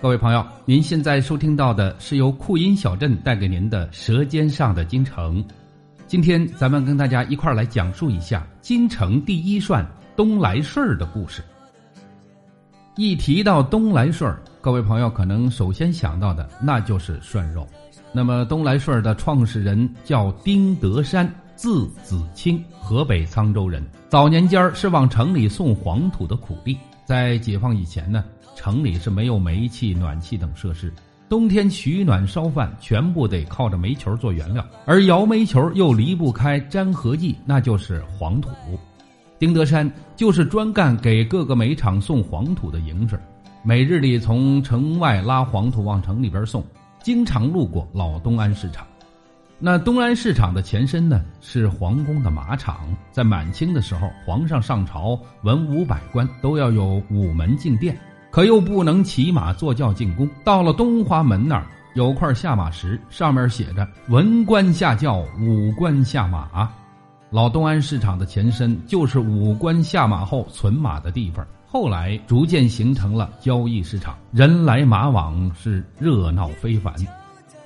[0.00, 5.42] 各位朋友，您现在收听到的是由酷音小镇带给您的《舌尖上的京城》。
[6.06, 9.84] 今天咱们跟大家一块儿来讲述一下京城第一涮
[10.14, 11.42] 东来顺的故事。
[12.94, 17.66] 一提到东来顺，各位朋友可能首先想到的那就是涮肉。
[18.12, 23.84] 那么东来顺的创始人叫丁德山，字子清，河北沧州人。
[24.08, 26.78] 早年间是往城里送黄土的苦力。
[27.04, 28.22] 在解放以前呢。
[28.58, 30.92] 城里是没有煤气、暖气等设施，
[31.28, 38.50] 冬天取暖烧饭全部得靠着煤球做原料，而摇煤球又离不开粘合剂，那就是黄土。
[39.38, 43.16] 丁德山就是专干给各个煤厂送黄土的营生，
[43.62, 46.64] 每日里从城外拉黄土往城里边送，
[47.00, 48.84] 经常路过老东安市场。
[49.60, 57.96] 那东安市场的前身呢是皇宫的马场，在满清的时候，皇上上朝，文武百官都要有午门进殿。
[58.30, 60.28] 可又不能骑马坐轿进宫。
[60.44, 66.70] 到了东华门那儿，有块下马石，上面写着“文官下轿，武官下马”。
[67.30, 76.94] 老东安市场的前身就是武官下马后存马的地方，后来逐渐形成了交易市场，人来马往，是热闹非凡。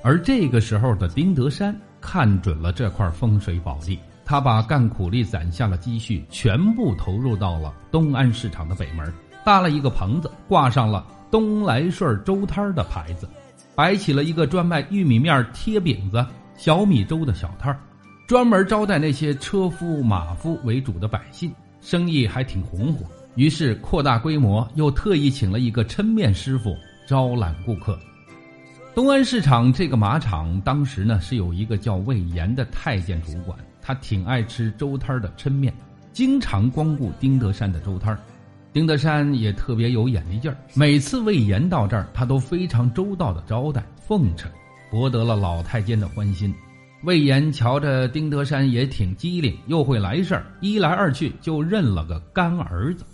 [0.03, 9.13] 而这个时候的丁德山看准了这块风水宝地，他把干苦力攒下了积蓄，全部投入到了东安市场的北门。
[9.45, 13.29] 搭了一个棚子，挂上了“东来顺粥摊”的牌子，
[13.75, 16.25] 摆起了一个专卖玉米面贴饼子、
[16.57, 17.81] 小米粥的小摊儿，
[18.27, 23.07] 专门招待那些车夫、马夫为主的百姓，生意还挺红火。
[23.35, 27.99] 于是扩大规模，又特意请了一个抻面师傅招揽顾客。
[28.95, 35.73] 东安市场这个马场当时呢是有一个叫魏延的太监主管，他挺爱吃粥摊的抻面，
[36.13, 38.21] 经常光顾丁德山的粥摊儿。
[38.73, 44.51] 丁德山也特别有眼力劲儿，每次魏延到这儿，他都非常周到的招待奉承，
[44.91, 46.55] 博得了老太监的欢心。
[47.03, 53.05] 魏延瞧着丁德山也挺机灵，又会来事儿，一来二去就认了个干儿子。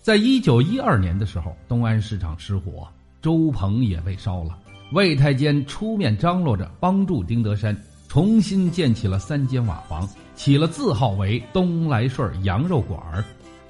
[0.00, 2.88] 在一九一二年的时候，东安市场失火，
[3.20, 4.58] 粥棚也被烧了。
[4.92, 7.76] 魏太监出面张罗着帮助丁德山
[8.08, 13.24] 重新建起了三间瓦房，起了字号为“东来顺羊肉馆儿”，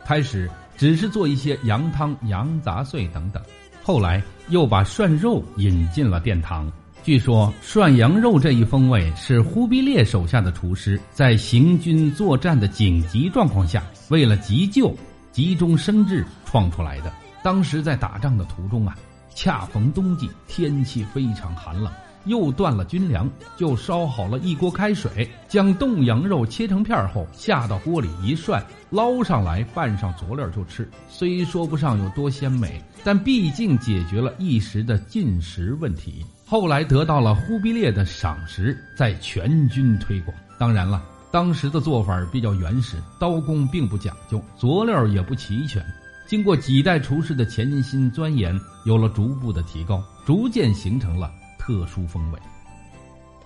[0.05, 0.51] 开始。
[0.75, 3.41] 只是做一些羊汤、羊杂碎等等，
[3.85, 6.69] 后来又把涮肉引进了殿堂。
[7.05, 14.93] 据说涮羊肉这一风味是忽必烈手下的厨师在行军作战的紧急状况下，为了急救、
[15.31, 17.13] 急中生智创出来的。
[17.45, 18.97] 当时在打仗的途中啊，
[19.35, 21.93] 恰逢冬季，天气非常寒冷。
[22.25, 30.89] 又断了军粮，就烧好了一锅开水，将冻羊肉切成片后下到锅里一涮，捞上来拌上佐料就吃。
[31.09, 36.25] 虽说不上有多鲜美，但毕竟解决了一时的进食问题。
[36.47, 40.37] 后来得到了忽必烈的赏识，在全军推广。
[40.59, 45.83] 当然了，当时的做法比较原始，刀工并不讲究，佐料也不齐全。
[46.29, 51.31] 经过几代厨师的潜心钻研，有了逐步的提高，逐渐形成了。
[51.63, 52.39] 特殊风味。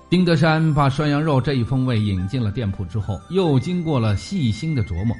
[0.08, 5.14] 丁德山把涮羊肉这一风味引进了店铺之后，又经过了细心的琢磨。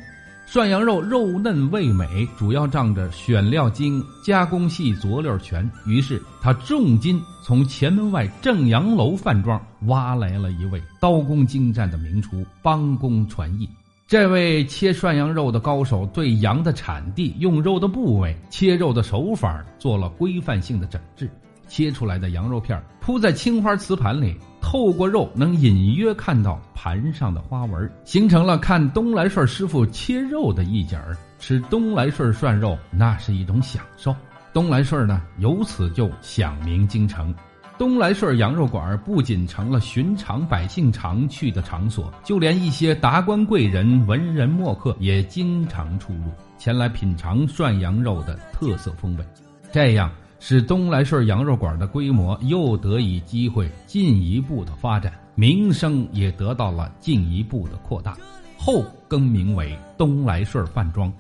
[0.47, 5.71] 涮羊肉肉嫩味美，主要仗着选料精、加工细、佐料全。
[5.85, 13.69] 于是他重金从前门外正阳楼饭庄挖来了一位刀工精湛的名厨，帮工传艺。
[14.07, 21.29] 这位切涮羊肉的高手，对羊的产地、用肉的部位、切肉的手法做了规范性的整治。
[21.67, 31.17] 切出来的羊肉片铺在青花瓷盘里，透过肉能隐约看到盘上的花纹，形成了看东来顺师傅切肉的一景儿。
[31.39, 34.15] 吃东来顺涮肉，那是一种享受。
[34.53, 37.35] 东来顺呢，由此就响名京城。
[37.79, 49.25] 东来顺羊肉馆不仅成了寻常百姓常去的场所，就连一些达官贵人、文人墨客也经常出入前来品尝涮羊肉的特色风味。
[49.71, 50.11] 这样。
[50.49, 58.17] 使东来顺羊肉馆的规模又得以机会进一步的发展，名声也得到了进一步的扩大，
[58.57, 61.13] 后更名为东来顺饭庄。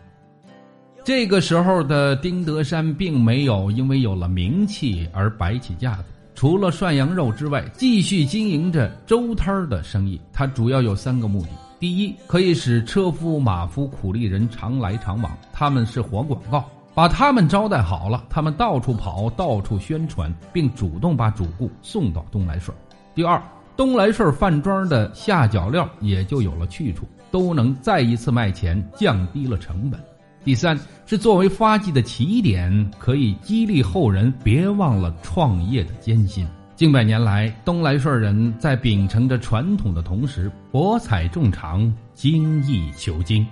[1.02, 6.04] 这个时候的丁德山并没有因为有了名气而摆起架子，
[6.36, 10.20] 除了涮羊肉之外，继续经营着粥摊的生意。
[10.32, 11.48] 他主要有三个目的：
[11.80, 16.64] 第一，可以使车夫、马夫、苦力人常来常往，他们是活广告。
[16.96, 22.74] 把他们招待好了，他们到处跑，到处宣传，并主动把主顾送到东来顺。
[23.14, 23.38] 第二，
[23.76, 30.00] 东来顺饭庄的下脚料也就有了去处，都能再一次卖钱，降低了成本。
[30.42, 36.48] 第三是作为发迹的起点，可以激励后人别忘了创业的艰辛。
[36.76, 43.46] 近百年来，东来顺人在秉承着传统的同时，博采众长，精益求精。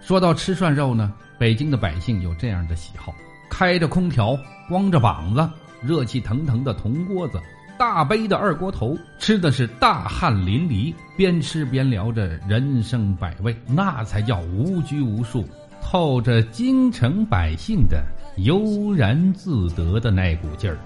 [0.00, 1.12] 说到吃涮肉呢，
[1.42, 3.12] 北京的百姓有这样的喜好：
[3.50, 5.50] 开着空调，光着膀子，
[5.82, 7.42] 热气腾腾的铜锅子，
[7.76, 15.44] 大杯的二锅头，吃的是大汗淋漓，边吃边聊着人生百味，那才叫无拘无束，
[15.82, 18.00] 透着京城百姓的
[18.36, 20.78] 悠然自得的那股劲儿。